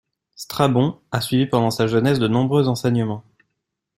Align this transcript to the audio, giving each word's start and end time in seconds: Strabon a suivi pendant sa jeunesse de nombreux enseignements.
Strabon 0.35 0.99
a 1.11 1.21
suivi 1.21 1.45
pendant 1.45 1.69
sa 1.69 1.85
jeunesse 1.85 2.17
de 2.17 2.27
nombreux 2.27 2.67
enseignements. 2.67 3.23